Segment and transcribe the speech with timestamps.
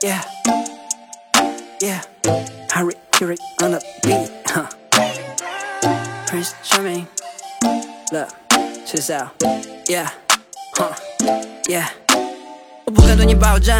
[0.00, 0.22] Yeah,
[1.82, 2.02] yeah.
[2.70, 4.66] Harry, Harry on the beat, huh?
[6.24, 7.08] Prince Charming,
[8.12, 8.28] look,
[8.86, 9.30] check this out.
[9.88, 10.10] Yeah,
[10.76, 10.94] huh?
[11.68, 11.88] Yeah.
[12.84, 13.74] 我不敢对你保证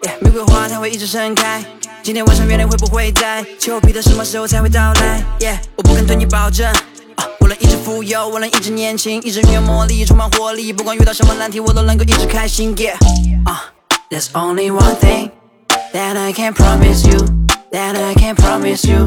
[0.00, 1.62] ，yeah, 玫瑰花它会一直盛开。
[2.02, 3.44] 今天晚上月亮会不会在？
[3.60, 6.72] 丘比特什么时候才会到来？Yeah，我不敢对你保证。
[7.40, 10.72] 我能一直富有，我能一直年轻，一直拥有魔力，充满活力。
[10.72, 12.74] 不管遇到什么难题，我都能够一直开心。
[12.74, 12.96] Yeah,
[13.44, 13.68] uh,
[14.08, 15.30] there's only one thing
[15.92, 17.18] that I can't promise you,
[17.70, 19.06] that I can't promise you.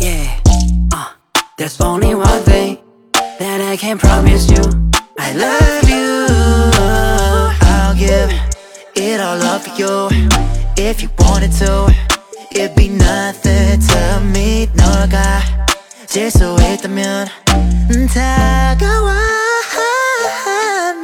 [0.00, 0.40] Yeah,
[0.92, 1.12] uh,
[1.58, 2.78] there's only one thing
[3.12, 4.62] that I can promise you.
[5.18, 6.26] I love you.
[7.68, 8.30] I'll give
[8.94, 10.08] it all up for you
[10.76, 11.94] if you wanted to.
[12.52, 14.68] It'd be nothing to me.
[14.74, 15.42] 너가
[16.06, 17.28] 실수했다면
[18.14, 19.14] 다가와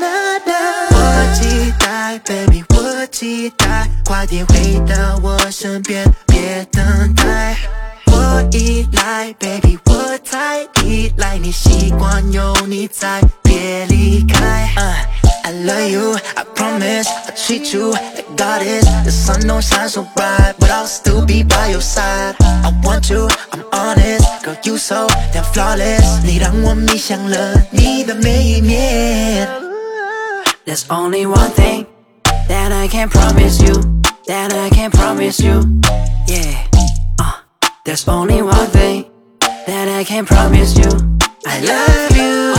[0.00, 2.71] 나나 오지 die baby
[3.12, 7.56] 期待，快点回到我身边，别等待。
[8.06, 14.70] 我依赖，baby，我太依赖你，习惯有你在，别离开。
[15.44, 18.84] I love you, I promise, I treat you like goddess.
[19.04, 22.36] The sun don't shine so bright, but I'll still be by your side.
[22.40, 26.22] I want you, I'm honest, girl, you so damn flawless.
[26.24, 29.48] 你让我迷上了你的每一面。
[30.64, 31.81] There's only one thing
[32.51, 33.73] that I can promise you,
[34.27, 35.61] that I can promise you.
[36.27, 36.67] Yeah,
[37.19, 37.41] uh,
[37.85, 39.05] there's only one thing
[39.39, 40.89] that I can promise you.
[41.45, 42.53] I love you.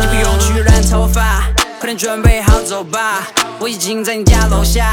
[0.00, 1.44] 你不用去染头发，
[1.78, 3.26] 快点准备好走吧。
[3.58, 4.90] 我已经在你家楼下，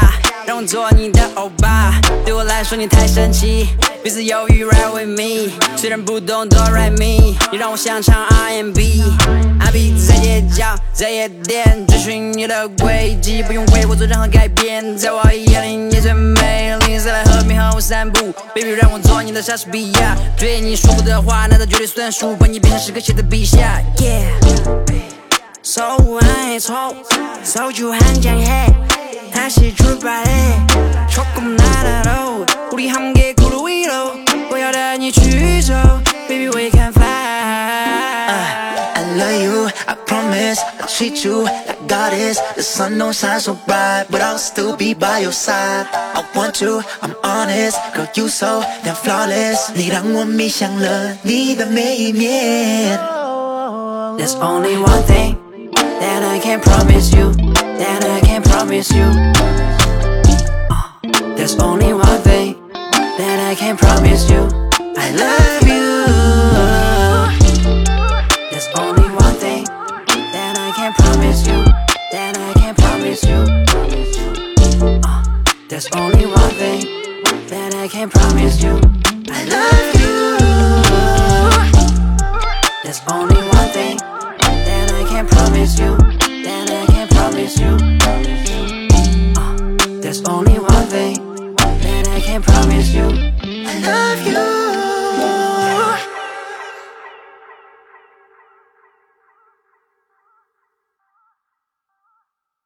[0.49, 1.93] 让我做你的欧巴。
[2.25, 3.67] 对我来说你太神奇，
[4.03, 5.51] 彼此犹豫 ride with me。
[5.77, 8.79] 虽然不懂 do r i g h me，你让我想唱 RMB。
[9.59, 14.97] I be 在街角，在夜店，追寻你的轨迹，不用为我做任何改变。
[14.97, 20.17] 在我眼里你最美丽，再来和边和我散步，baby 让我做你的莎士比亚。
[20.35, 23.79] 对你说过的话，那都绝对算数，把你变成诗歌写在笔下。
[23.97, 25.83] Yeah，So
[26.21, 28.88] I told，So you hang your head。
[29.32, 30.66] 다시 출발해
[31.08, 34.12] 조금 날아로 우리 함께 구름 위로
[34.48, 35.74] 보여라니 주죠
[36.28, 37.14] Baby we can fly
[38.96, 42.40] I love you, I promise, I treat you like goddess.
[42.56, 45.86] The sun don't shine so bright, but I'll still be by your side.
[45.92, 49.70] I want you, I'm honest, girl you so damn flawless.
[49.74, 52.98] 你让我迷上了你的每一面。
[54.18, 55.36] There's only one thing
[56.00, 57.32] that I can promise you,
[57.78, 59.17] that I can promise you.
[64.97, 66.05] I love you.
[68.51, 71.63] There's only one thing that I can promise you.
[72.11, 73.45] That I can promise you.
[75.03, 75.23] Uh,
[75.67, 76.81] there's only one thing
[77.47, 78.79] that I can promise you.
[79.29, 80.37] I love you.
[82.83, 85.97] There's only one thing that I can promise you.
[86.43, 87.77] That I can promise you.
[89.37, 93.07] Uh, there's only one thing that I can promise you.
[93.43, 94.68] I love you.